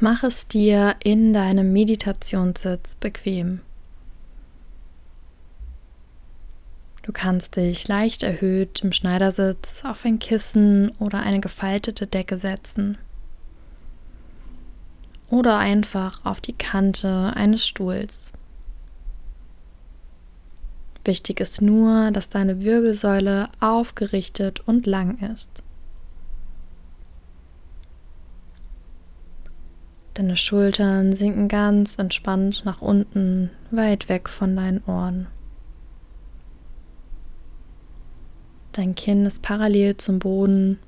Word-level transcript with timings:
Mach 0.00 0.22
es 0.22 0.46
dir 0.46 0.94
in 1.02 1.32
deinem 1.32 1.72
Meditationssitz 1.72 2.94
bequem. 2.94 3.62
Du 7.02 7.10
kannst 7.10 7.56
dich 7.56 7.88
leicht 7.88 8.22
erhöht 8.22 8.80
im 8.84 8.92
Schneidersitz 8.92 9.82
auf 9.84 10.04
ein 10.04 10.20
Kissen 10.20 10.90
oder 11.00 11.20
eine 11.20 11.40
gefaltete 11.40 12.06
Decke 12.06 12.38
setzen. 12.38 12.96
Oder 15.30 15.58
einfach 15.58 16.24
auf 16.24 16.40
die 16.40 16.52
Kante 16.52 17.32
eines 17.34 17.66
Stuhls. 17.66 18.32
Wichtig 21.04 21.40
ist 21.40 21.60
nur, 21.60 22.12
dass 22.12 22.28
deine 22.28 22.60
Wirbelsäule 22.60 23.48
aufgerichtet 23.58 24.60
und 24.60 24.86
lang 24.86 25.18
ist. 25.32 25.64
Deine 30.18 30.36
Schultern 30.36 31.14
sinken 31.14 31.46
ganz 31.46 31.96
entspannt 31.96 32.64
nach 32.64 32.82
unten, 32.82 33.50
weit 33.70 34.08
weg 34.08 34.28
von 34.28 34.56
deinen 34.56 34.82
Ohren. 34.82 35.28
Dein 38.72 38.96
Kinn 38.96 39.26
ist 39.26 39.44
parallel 39.44 39.96
zum 39.96 40.18
Boden 40.18 40.80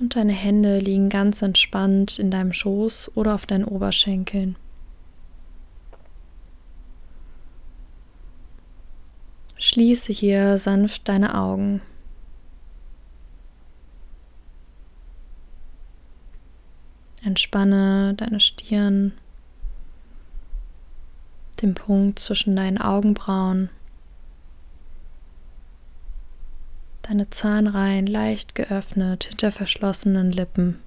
und 0.00 0.16
deine 0.16 0.32
Hände 0.32 0.78
liegen 0.78 1.10
ganz 1.10 1.42
entspannt 1.42 2.18
in 2.18 2.30
deinem 2.30 2.54
Schoß 2.54 3.10
oder 3.14 3.34
auf 3.34 3.44
deinen 3.44 3.64
Oberschenkeln. 3.64 4.56
Schließe 9.58 10.14
hier 10.14 10.56
sanft 10.56 11.10
deine 11.10 11.38
Augen. 11.38 11.82
Entspanne 17.34 18.14
deine 18.14 18.38
Stirn, 18.38 19.10
den 21.60 21.74
Punkt 21.74 22.20
zwischen 22.20 22.54
deinen 22.54 22.78
Augenbrauen, 22.78 23.70
deine 27.02 27.28
Zahnreihen 27.30 28.06
leicht 28.06 28.54
geöffnet 28.54 29.24
hinter 29.24 29.50
verschlossenen 29.50 30.30
Lippen. 30.30 30.78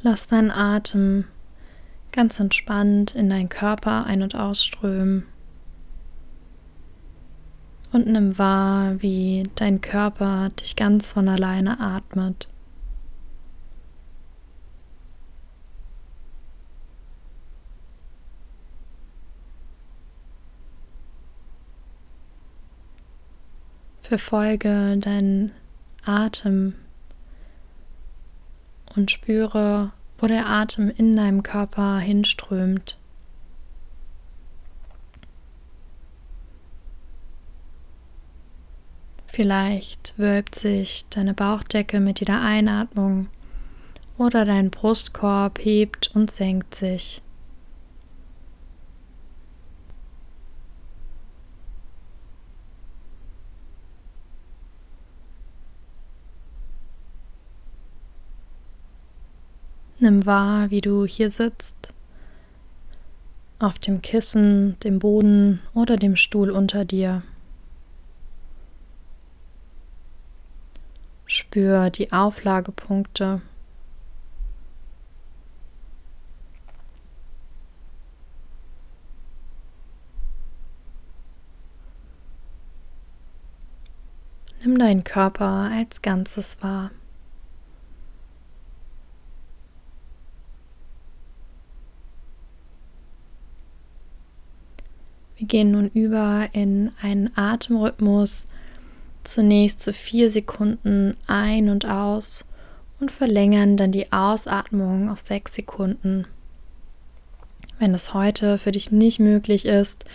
Lass 0.00 0.28
deinen 0.28 0.50
Atem 0.50 1.24
ganz 2.10 2.40
entspannt 2.40 3.14
in 3.14 3.28
deinen 3.28 3.50
Körper 3.50 4.06
ein- 4.06 4.22
und 4.22 4.34
ausströmen. 4.34 5.26
Und 7.92 8.06
nimm 8.06 8.38
wahr, 8.38 9.02
wie 9.02 9.42
dein 9.56 9.82
Körper 9.82 10.48
dich 10.58 10.74
ganz 10.74 11.12
von 11.12 11.28
alleine 11.28 11.80
atmet. 11.80 12.48
Verfolge 24.12 24.98
deinen 24.98 25.52
Atem 26.04 26.74
und 28.94 29.10
spüre, 29.10 29.92
wo 30.18 30.26
der 30.26 30.50
Atem 30.50 30.90
in 30.94 31.16
deinem 31.16 31.42
Körper 31.42 31.96
hinströmt. 31.96 32.98
Vielleicht 39.28 40.12
wölbt 40.18 40.56
sich 40.56 41.06
deine 41.08 41.32
Bauchdecke 41.32 41.98
mit 41.98 42.20
jeder 42.20 42.42
Einatmung 42.42 43.28
oder 44.18 44.44
dein 44.44 44.70
Brustkorb 44.70 45.58
hebt 45.58 46.10
und 46.14 46.30
senkt 46.30 46.74
sich. 46.74 47.21
Nimm 60.02 60.26
wahr, 60.26 60.72
wie 60.72 60.80
du 60.80 61.06
hier 61.06 61.30
sitzt, 61.30 61.94
auf 63.60 63.78
dem 63.78 64.02
Kissen, 64.02 64.76
dem 64.80 64.98
Boden 64.98 65.60
oder 65.74 65.96
dem 65.96 66.16
Stuhl 66.16 66.50
unter 66.50 66.84
dir. 66.84 67.22
Spür 71.24 71.90
die 71.90 72.10
Auflagepunkte. 72.10 73.42
Nimm 84.64 84.80
deinen 84.80 85.04
Körper 85.04 85.70
als 85.72 86.02
Ganzes 86.02 86.60
wahr. 86.60 86.90
Gehen 95.52 95.72
nun 95.72 95.88
über 95.88 96.48
in 96.52 96.92
einen 97.02 97.30
Atemrhythmus, 97.36 98.46
zunächst 99.22 99.80
zu 99.80 99.92
vier 99.92 100.30
Sekunden 100.30 101.14
ein 101.26 101.68
und 101.68 101.84
aus 101.84 102.46
und 103.00 103.10
verlängern 103.10 103.76
dann 103.76 103.92
die 103.92 104.10
Ausatmung 104.14 105.10
auf 105.10 105.18
sechs 105.18 105.52
Sekunden. 105.54 106.26
Wenn 107.78 107.92
es 107.92 108.14
heute 108.14 108.56
für 108.56 108.72
dich 108.72 108.92
nicht 108.92 109.20
möglich 109.20 109.66
ist, 109.66 110.06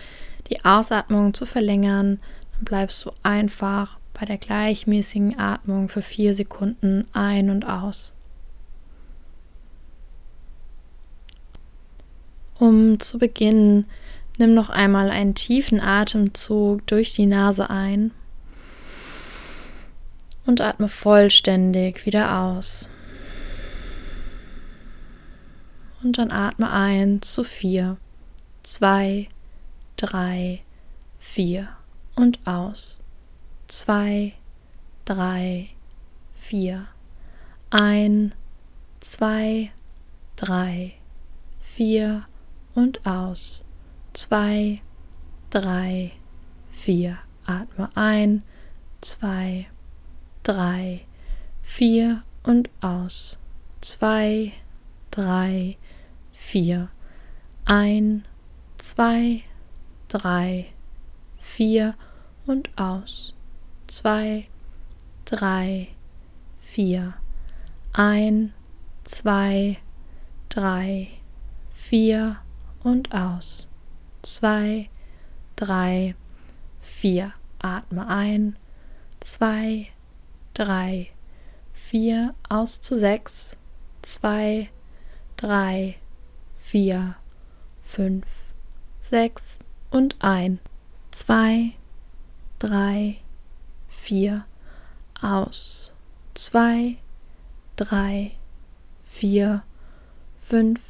die 0.50 0.64
Ausatmung 0.64 1.32
zu 1.32 1.46
verlängern, 1.46 2.18
dann 2.56 2.64
bleibst 2.64 3.04
du 3.04 3.12
einfach 3.22 4.00
bei 4.14 4.26
der 4.26 4.38
gleichmäßigen 4.38 5.38
Atmung 5.38 5.88
für 5.88 6.02
vier 6.02 6.34
Sekunden 6.34 7.06
ein 7.12 7.50
und 7.50 7.64
aus. 7.64 8.12
Um 12.58 12.98
zu 12.98 13.20
beginnen, 13.20 13.84
Nimm 14.38 14.54
noch 14.54 14.70
einmal 14.70 15.10
einen 15.10 15.34
tiefen 15.34 15.80
Atemzug 15.80 16.86
durch 16.86 17.12
die 17.12 17.26
Nase 17.26 17.70
ein 17.70 18.12
und 20.46 20.60
atme 20.60 20.88
vollständig 20.88 22.06
wieder 22.06 22.38
aus. 22.38 22.88
Und 26.04 26.18
dann 26.18 26.30
atme 26.30 26.70
ein 26.70 27.20
zu 27.20 27.42
vier, 27.42 27.96
zwei, 28.62 29.28
drei, 29.96 30.62
vier 31.18 31.70
und 32.14 32.46
aus. 32.46 33.00
Zwei, 33.66 34.34
drei, 35.04 35.70
vier. 36.34 36.86
Ein, 37.70 38.36
zwei, 39.00 39.72
drei, 40.36 40.92
vier 41.58 42.24
und 42.74 43.04
aus 43.04 43.64
zwei, 44.18 44.82
drei, 45.48 46.10
vier. 46.72 47.18
Atme 47.46 47.88
ein, 47.94 48.42
zwei, 49.00 49.68
drei, 50.42 51.06
vier 51.62 52.24
und 52.42 52.68
aus. 52.80 53.38
Zwei, 53.80 54.52
drei, 55.12 55.78
vier. 56.32 56.90
Ein, 57.64 58.26
zwei, 58.76 59.42
drei, 60.08 60.66
vier 61.36 61.94
und 62.44 62.76
aus. 62.76 63.34
Zwei, 63.86 64.48
drei, 65.26 65.88
vier. 66.60 67.14
Ein, 67.92 68.52
zwei, 69.04 69.78
drei, 70.48 71.06
vier 71.70 72.38
und 72.82 73.14
aus 73.14 73.68
zwei, 74.22 74.88
drei, 75.56 76.14
vier. 76.80 77.32
Atme 77.60 78.06
ein, 78.06 78.56
zwei, 79.18 79.88
drei, 80.54 81.10
vier, 81.72 82.34
aus 82.48 82.80
zu 82.80 82.96
sechs, 82.96 83.56
zwei, 84.02 84.70
drei, 85.36 85.96
vier, 86.60 87.16
fünf, 87.80 88.26
sechs 89.00 89.56
und 89.90 90.16
ein, 90.20 90.60
zwei, 91.10 91.72
drei, 92.58 93.16
vier, 93.88 94.44
aus, 95.20 95.92
zwei, 96.34 96.98
drei, 97.74 98.32
vier, 99.04 99.64
fünf, 100.36 100.80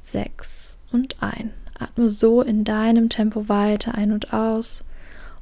sechs 0.00 0.78
und 0.92 1.22
ein. 1.22 1.52
Atme 1.78 2.08
so 2.08 2.42
in 2.42 2.64
deinem 2.64 3.08
Tempo 3.08 3.48
weiter 3.48 3.94
ein 3.94 4.12
und 4.12 4.32
aus 4.32 4.84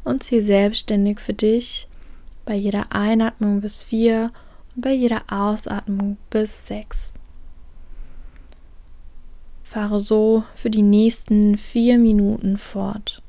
und 0.05 0.23
zieh 0.23 0.41
selbstständig 0.41 1.21
für 1.21 1.35
dich 1.35 1.89
bei 2.45 2.55
jeder 2.55 2.93
Einatmung 2.93 3.61
bis 3.61 3.85
vier 3.85 4.31
und 4.75 4.83
bei 4.83 4.93
jeder 4.93 5.23
Ausatmung 5.29 6.17
bis 6.31 6.67
sechs. 6.67 7.13
Fahre 9.63 9.99
so 9.99 10.45
für 10.55 10.71
die 10.71 10.83
nächsten 10.83 11.57
vier 11.57 11.99
Minuten 11.99 12.57
fort. 12.57 13.21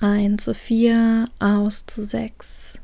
Ein 0.00 0.38
zu 0.38 0.54
vier, 0.54 1.28
aus 1.38 1.86
zu 1.86 2.02
sechs. 2.02 2.80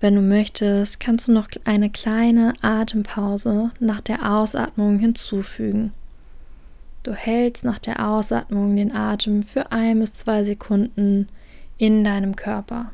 Wenn 0.00 0.14
du 0.14 0.20
möchtest, 0.20 1.00
kannst 1.00 1.26
du 1.28 1.32
noch 1.32 1.48
eine 1.64 1.90
kleine 1.90 2.52
Atempause 2.60 3.70
nach 3.80 4.00
der 4.02 4.30
Ausatmung 4.30 4.98
hinzufügen. 4.98 5.92
Du 7.02 7.12
hältst 7.12 7.64
nach 7.64 7.78
der 7.78 8.06
Ausatmung 8.06 8.76
den 8.76 8.94
Atem 8.94 9.42
für 9.42 9.72
ein 9.72 9.98
bis 10.00 10.14
zwei 10.16 10.44
Sekunden 10.44 11.28
in 11.78 12.04
deinem 12.04 12.36
Körper. 12.36 12.92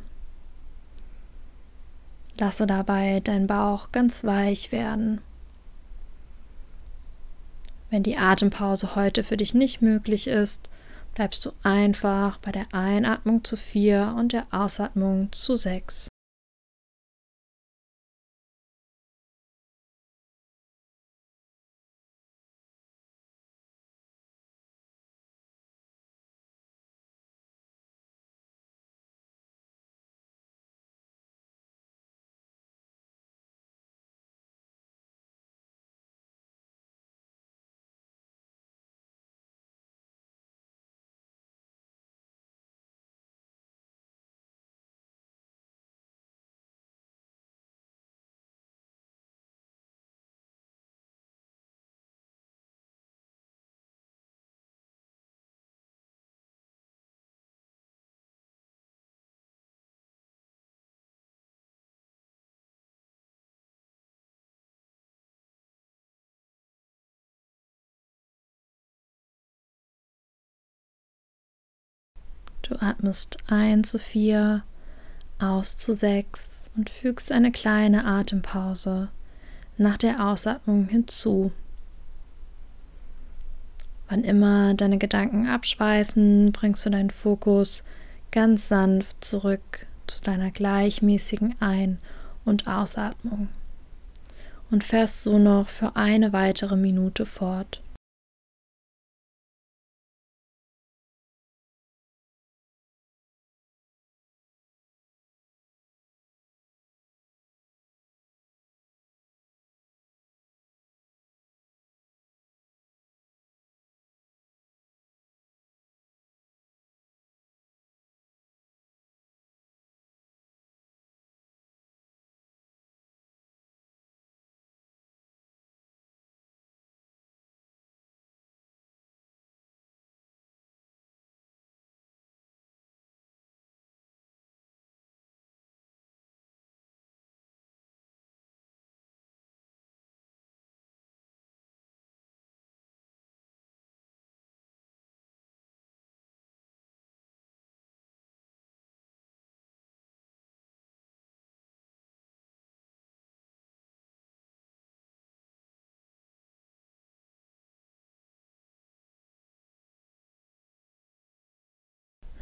Lasse 2.39 2.67
dabei 2.67 3.21
deinen 3.21 3.49
Bauch 3.49 3.91
ganz 3.91 4.23
weich 4.23 4.71
werden. 4.71 5.21
Wenn 7.91 8.03
die 8.03 8.17
Atempause 8.17 8.95
heute 8.95 9.25
für 9.25 9.37
dich 9.37 9.55
nicht 9.55 9.83
möglich 9.83 10.29
ist, 10.29 10.61
bleibst 11.15 11.45
du 11.45 11.53
einfach 11.63 12.39
bei 12.39 12.53
der 12.53 12.67
Einatmung 12.73 13.45
zu 13.45 13.57
4 13.57 14.15
und 14.19 14.33
der 14.33 14.47
Ausatmung 14.51 15.33
zu 15.33 15.57
6. 15.57 16.09
Du 72.65 72.81
atmest 72.81 73.37
ein 73.47 73.85
zu 73.85 73.99
vier, 73.99 74.63
aus 75.39 75.77
zu 75.77 75.95
sechs 75.95 76.71
und 76.75 76.89
fügst 76.89 77.31
eine 77.31 77.53
kleine 77.53 78.07
Atempause 78.07 79.11
nach 79.77 79.99
der 79.99 80.27
Ausatmung 80.27 80.89
hinzu. 80.89 81.53
Wann 84.09 84.25
immer 84.25 84.73
deine 84.73 84.97
Gedanken 84.97 85.47
abschweifen, 85.47 86.53
bringst 86.53 86.87
du 86.87 86.91
deinen 86.91 87.11
Fokus 87.11 87.85
ganz 88.33 88.69
sanft 88.69 89.23
zurück 89.23 89.87
zu 90.07 90.23
deiner 90.23 90.51
gleichmäßigen 90.51 91.57
Ein- 91.61 91.99
und 92.47 92.67
Ausatmung 92.67 93.49
und 94.71 94.85
fährst 94.85 95.23
so 95.23 95.39
noch 95.39 95.69
für 95.69 95.97
eine 95.97 96.33
weitere 96.33 96.77
Minute 96.77 97.27
fort. 97.27 97.83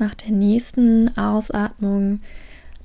Nach 0.02 0.16
der 0.16 0.32
nächsten 0.32 1.16
Ausatmung 1.16 2.22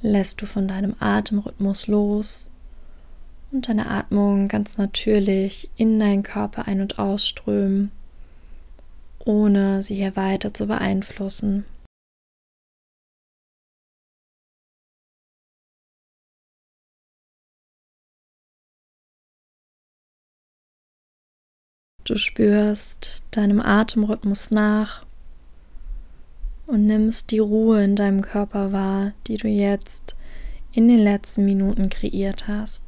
lässt 0.03 0.39
du 0.39 0.45
von 0.45 0.67
deinem 0.67 0.93
Atemrhythmus 0.99 1.87
los 1.87 2.51
und 3.51 3.67
deine 3.67 3.89
Atmung 3.89 4.47
ganz 4.49 4.77
natürlich 4.77 5.71
in 5.77 5.99
deinen 5.99 6.21
Körper 6.21 6.67
ein- 6.67 6.79
und 6.79 6.99
ausströmen, 6.99 7.91
ohne 9.17 9.81
sie 9.81 9.95
hier 9.95 10.15
weiter 10.15 10.53
zu 10.53 10.67
beeinflussen. 10.67 11.65
Du 22.03 22.15
spürst 22.15 23.23
deinem 23.31 23.59
Atemrhythmus 23.59 24.51
nach 24.51 25.06
und 26.67 26.85
nimmst 26.85 27.31
die 27.31 27.39
Ruhe 27.39 27.83
in 27.83 27.95
deinem 27.95 28.21
Körper 28.21 28.71
wahr, 28.71 29.13
die 29.25 29.37
du 29.37 29.47
jetzt 29.47 30.15
in 30.73 30.87
den 30.87 30.99
letzten 30.99 31.45
Minuten 31.45 31.89
kreiert 31.89 32.47
hast. 32.47 32.83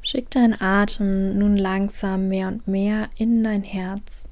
Schick 0.00 0.30
deinen 0.30 0.58
Atem 0.58 1.36
nun 1.36 1.58
langsam 1.58 2.28
mehr 2.28 2.48
und 2.48 2.66
mehr 2.66 3.10
in 3.16 3.44
dein 3.44 3.62
Herz. 3.62 4.26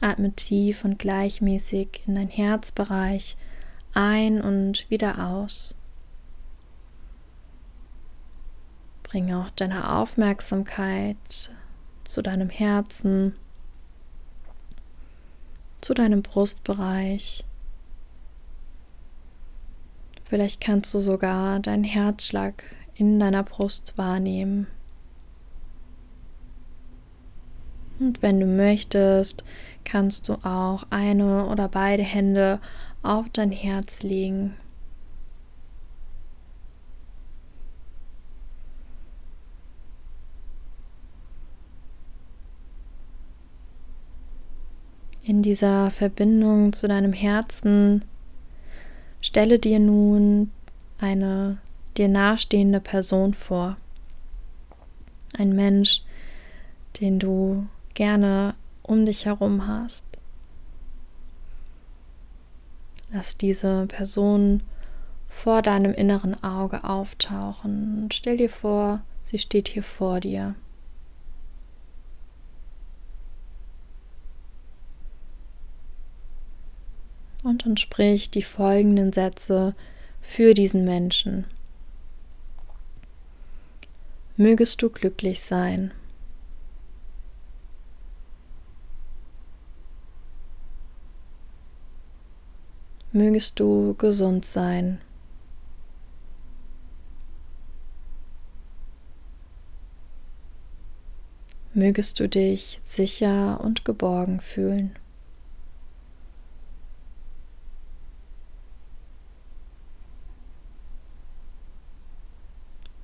Atme 0.00 0.32
tief 0.32 0.86
und 0.86 0.98
gleichmäßig 0.98 2.04
in 2.06 2.14
dein 2.14 2.28
Herzbereich 2.28 3.36
ein 3.94 4.40
und 4.40 4.88
wieder 4.90 5.28
aus. 5.28 5.74
Bringe 9.02 9.38
auch 9.38 9.50
deine 9.50 9.94
Aufmerksamkeit 9.94 11.50
zu 12.04 12.22
deinem 12.22 12.48
Herzen, 12.48 13.34
zu 15.80 15.92
deinem 15.94 16.22
Brustbereich. 16.22 17.44
Vielleicht 20.24 20.62
kannst 20.62 20.94
du 20.94 20.98
sogar 20.98 21.60
deinen 21.60 21.84
Herzschlag 21.84 22.64
in 22.94 23.20
deiner 23.20 23.42
Brust 23.42 23.98
wahrnehmen. 23.98 24.66
Und 27.98 28.22
wenn 28.22 28.40
du 28.40 28.46
möchtest, 28.46 29.44
kannst 29.84 30.28
du 30.28 30.34
auch 30.42 30.84
eine 30.90 31.46
oder 31.46 31.68
beide 31.68 32.02
Hände 32.02 32.60
auf 33.02 33.28
dein 33.30 33.52
Herz 33.52 34.02
legen. 34.02 34.54
In 45.24 45.42
dieser 45.42 45.92
Verbindung 45.92 46.72
zu 46.72 46.88
deinem 46.88 47.12
Herzen 47.12 48.04
stelle 49.20 49.60
dir 49.60 49.78
nun 49.78 50.50
eine 50.98 51.58
dir 51.96 52.08
nahestehende 52.08 52.80
Person 52.80 53.34
vor. 53.34 53.76
Ein 55.38 55.54
Mensch, 55.54 56.02
den 57.00 57.18
du 57.18 57.66
gerne 57.94 58.54
um 58.82 59.06
dich 59.06 59.26
herum 59.26 59.66
hast. 59.66 60.11
Lass 63.12 63.36
diese 63.36 63.86
Person 63.86 64.62
vor 65.28 65.60
deinem 65.60 65.92
inneren 65.92 66.42
Auge 66.42 66.84
auftauchen 66.84 68.02
und 68.02 68.14
stell 68.14 68.38
dir 68.38 68.48
vor, 68.48 69.02
sie 69.22 69.38
steht 69.38 69.68
hier 69.68 69.82
vor 69.82 70.20
dir. 70.20 70.54
Und 77.42 77.66
dann 77.66 77.76
sprich 77.76 78.30
die 78.30 78.42
folgenden 78.42 79.12
Sätze 79.12 79.74
für 80.20 80.54
diesen 80.54 80.84
Menschen. 80.84 81.44
Mögest 84.36 84.80
du 84.80 84.88
glücklich 84.88 85.40
sein. 85.40 85.92
Mögest 93.14 93.60
du 93.60 93.94
gesund 93.94 94.46
sein. 94.46 95.02
Mögest 101.74 102.20
du 102.20 102.28
dich 102.28 102.80
sicher 102.84 103.60
und 103.62 103.84
geborgen 103.84 104.40
fühlen. 104.40 104.96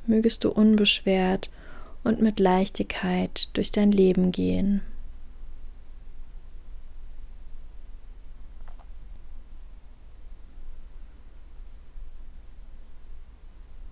Mögest 0.07 0.43
du 0.45 0.51
unbeschwert 0.51 1.51
und 2.03 2.23
mit 2.23 2.41
Leichtigkeit 2.41 3.55
durch 3.55 3.73
dein 3.73 3.93
Leben 3.93 4.33
gehen. 4.33 4.81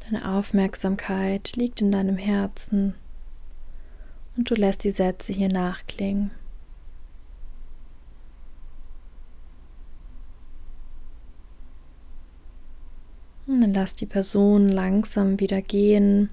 Deine 0.09 0.37
Aufmerksamkeit 0.37 1.57
liegt 1.57 1.81
in 1.81 1.91
deinem 1.91 2.17
Herzen 2.17 2.95
und 4.37 4.49
du 4.49 4.55
lässt 4.55 4.85
die 4.85 4.93
Sätze 4.93 5.33
hier 5.33 5.49
nachklingen. 5.49 6.31
Und 13.49 13.63
dann 13.63 13.75
lass 13.75 13.97
die 13.97 14.07
Person 14.07 14.69
langsam 14.69 15.41
wieder 15.41 15.61
gehen 15.61 16.31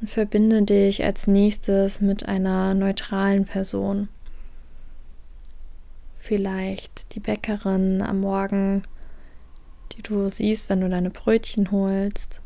und 0.00 0.10
verbinde 0.10 0.62
dich 0.62 1.04
als 1.04 1.28
nächstes 1.28 2.00
mit 2.00 2.26
einer 2.26 2.74
neutralen 2.74 3.44
Person. 3.44 4.08
Vielleicht 6.16 7.14
die 7.14 7.20
Bäckerin 7.20 8.02
am 8.02 8.20
Morgen 8.20 8.82
die 9.92 10.02
du 10.02 10.28
siehst, 10.28 10.68
wenn 10.68 10.80
du 10.80 10.88
deine 10.88 11.10
Brötchen 11.10 11.70
holst 11.70 12.40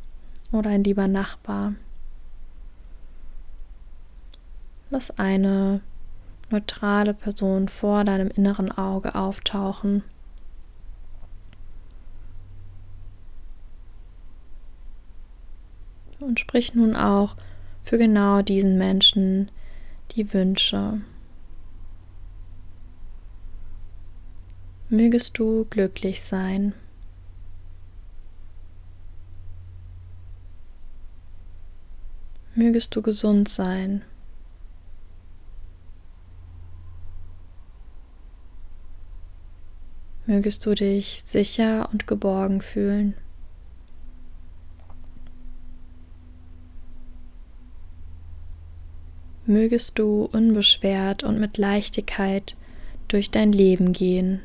oder 0.52 0.70
ein 0.70 0.84
lieber 0.84 1.08
Nachbar. 1.08 1.74
Lass 4.90 5.10
eine 5.18 5.80
neutrale 6.50 7.14
Person 7.14 7.68
vor 7.68 8.04
deinem 8.04 8.28
inneren 8.28 8.70
Auge 8.70 9.14
auftauchen. 9.14 10.04
Und 16.20 16.40
sprich 16.40 16.74
nun 16.74 16.96
auch 16.96 17.36
für 17.82 17.98
genau 17.98 18.42
diesen 18.42 18.78
Menschen 18.78 19.50
die 20.12 20.32
Wünsche. 20.32 21.00
Mögest 24.88 25.38
du 25.38 25.66
glücklich 25.68 26.22
sein. 26.22 26.72
Mögest 32.58 32.96
du 32.96 33.02
gesund 33.02 33.50
sein. 33.50 34.02
Mögest 40.24 40.64
du 40.64 40.74
dich 40.74 41.20
sicher 41.26 41.90
und 41.92 42.06
geborgen 42.06 42.62
fühlen. 42.62 43.12
Mögest 49.44 49.98
du 49.98 50.24
unbeschwert 50.24 51.24
und 51.24 51.38
mit 51.38 51.58
Leichtigkeit 51.58 52.56
durch 53.08 53.30
dein 53.30 53.52
Leben 53.52 53.92
gehen. 53.92 54.40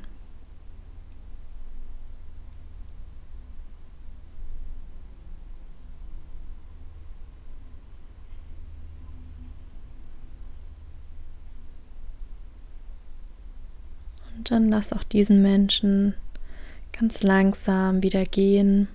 Dann 14.43 14.69
lass 14.69 14.93
auch 14.93 15.03
diesen 15.03 15.41
Menschen 15.41 16.15
ganz 16.91 17.23
langsam 17.23 18.03
wieder 18.03 18.25
gehen. 18.25 18.87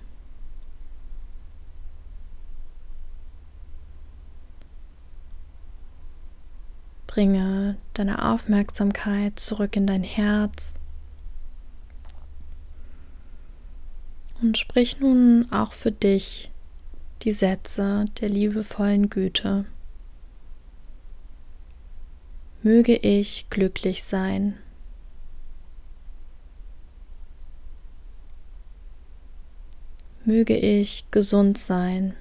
Bringe 7.07 7.77
deine 7.93 8.31
Aufmerksamkeit 8.31 9.39
zurück 9.39 9.75
in 9.75 9.87
dein 9.87 10.03
Herz 10.03 10.75
und 14.41 14.57
sprich 14.57 14.99
nun 14.99 15.51
auch 15.51 15.73
für 15.73 15.91
dich 15.91 16.51
die 17.23 17.31
Sätze 17.31 18.05
der 18.21 18.29
liebevollen 18.29 19.09
Güte. 19.09 19.65
Möge 22.61 22.95
ich 22.95 23.49
glücklich 23.49 24.03
sein. 24.03 24.57
Möge 30.27 30.57
ich 30.57 31.09
gesund 31.09 31.57
sein. 31.57 32.13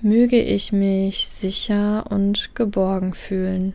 Möge 0.00 0.40
ich 0.40 0.72
mich 0.72 1.28
sicher 1.28 2.10
und 2.10 2.54
geborgen 2.54 3.12
fühlen. 3.12 3.74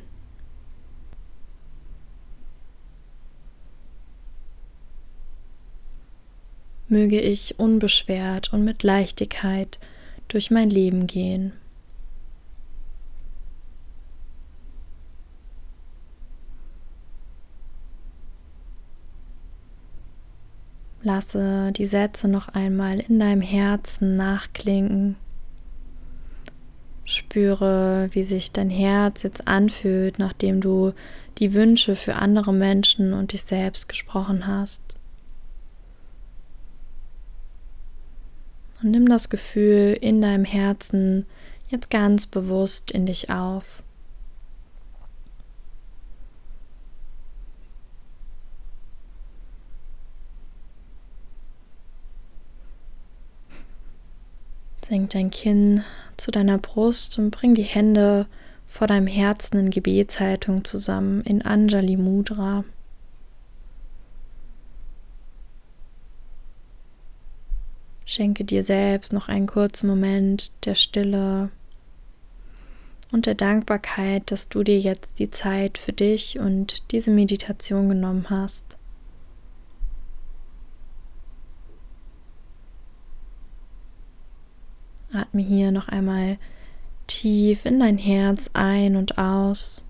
Möge 6.87 7.21
ich 7.21 7.59
unbeschwert 7.59 8.51
und 8.51 8.63
mit 8.63 8.81
Leichtigkeit 8.81 9.77
durch 10.27 10.49
mein 10.49 10.71
Leben 10.71 11.05
gehen. 11.05 11.53
Lasse 21.03 21.71
die 21.71 21.87
Sätze 21.87 22.27
noch 22.27 22.49
einmal 22.49 22.99
in 22.99 23.19
deinem 23.19 23.41
Herzen 23.41 24.17
nachklingen. 24.17 25.15
Spüre, 27.03 28.09
wie 28.11 28.23
sich 28.23 28.51
dein 28.51 28.69
Herz 28.69 29.23
jetzt 29.23 29.47
anfühlt, 29.47 30.19
nachdem 30.19 30.61
du 30.61 30.93
die 31.39 31.53
Wünsche 31.53 31.95
für 31.95 32.15
andere 32.15 32.53
Menschen 32.53 33.13
und 33.13 33.33
dich 33.33 33.43
selbst 33.43 33.89
gesprochen 33.89 34.45
hast. 34.45 34.81
Und 38.83 38.91
nimm 38.91 39.09
das 39.09 39.29
Gefühl 39.29 39.97
in 39.99 40.21
deinem 40.21 40.45
Herzen 40.45 41.25
jetzt 41.67 41.89
ganz 41.89 42.27
bewusst 42.27 42.91
in 42.91 43.07
dich 43.07 43.29
auf. 43.29 43.83
Senk 54.91 55.11
dein 55.11 55.29
Kinn 55.29 55.85
zu 56.17 56.31
deiner 56.31 56.57
Brust 56.57 57.17
und 57.17 57.31
bring 57.31 57.53
die 57.53 57.63
Hände 57.63 58.27
vor 58.67 58.87
deinem 58.87 59.07
Herzen 59.07 59.57
in 59.57 59.69
Gebetshaltung 59.69 60.65
zusammen 60.65 61.21
in 61.21 61.41
Anjali 61.43 61.95
Mudra. 61.95 62.65
Schenke 68.03 68.43
dir 68.43 68.65
selbst 68.65 69.13
noch 69.13 69.29
einen 69.29 69.47
kurzen 69.47 69.87
Moment 69.87 70.51
der 70.65 70.75
Stille 70.75 71.51
und 73.13 73.27
der 73.27 73.35
Dankbarkeit, 73.35 74.29
dass 74.29 74.49
du 74.49 74.61
dir 74.61 74.77
jetzt 74.77 75.19
die 75.19 75.29
Zeit 75.29 75.77
für 75.77 75.93
dich 75.93 76.37
und 76.37 76.91
diese 76.91 77.11
Meditation 77.11 77.87
genommen 77.87 78.29
hast. 78.29 78.75
Atme 85.13 85.41
hier 85.41 85.71
noch 85.71 85.87
einmal 85.87 86.37
tief 87.07 87.65
in 87.65 87.79
dein 87.79 87.97
Herz 87.97 88.49
ein 88.53 88.95
und 88.95 89.17
aus. 89.17 89.83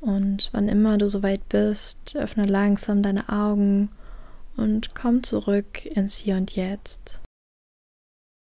Und 0.00 0.50
wann 0.52 0.68
immer 0.68 0.98
du 0.98 1.08
soweit 1.08 1.48
bist, 1.48 2.14
öffne 2.16 2.44
langsam 2.44 3.02
deine 3.02 3.28
Augen 3.28 3.90
und 4.56 4.94
komm 4.94 5.22
zurück 5.22 5.84
ins 5.84 6.18
Hier 6.18 6.36
und 6.36 6.54
Jetzt. 6.54 7.20